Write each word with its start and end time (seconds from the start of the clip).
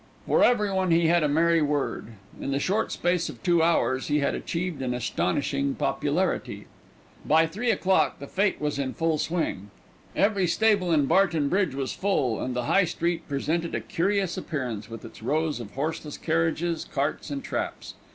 For 0.25 0.43
everyone 0.43 0.89
he 0.89 1.09
had 1.09 1.21
a 1.21 1.27
merry 1.27 1.61
word. 1.61 2.13
In 2.39 2.49
the 2.49 2.57
short 2.59 2.91
space 2.91 3.29
of 3.29 3.43
two 3.43 3.61
hours 3.61 4.07
he 4.07 4.17
had 4.17 4.33
achieved 4.33 4.81
an 4.81 4.95
astonishing 4.95 5.75
popularity. 5.75 6.65
By 7.23 7.45
three 7.45 7.69
o'clock 7.69 8.17
the 8.17 8.25
Fête 8.25 8.59
was 8.59 8.79
in 8.79 8.95
full 8.95 9.19
swing. 9.19 9.69
Every 10.15 10.47
stable 10.47 10.91
in 10.91 11.05
Barton 11.05 11.49
Bridge 11.49 11.75
was 11.75 11.93
full, 11.93 12.41
and 12.41 12.55
the 12.55 12.63
High 12.65 12.85
Street 12.85 13.29
presented 13.29 13.75
a 13.75 13.79
curious 13.79 14.37
appearance, 14.37 14.89
with 14.89 15.05
its 15.05 15.21
rows 15.21 15.59
of 15.59 15.69
horseless 15.75 16.17
carriages, 16.17 16.83
carts, 16.91 17.29
and 17.29 17.43
traps. 17.43 17.93